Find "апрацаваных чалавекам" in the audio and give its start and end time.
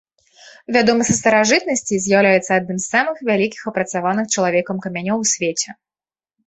3.75-4.75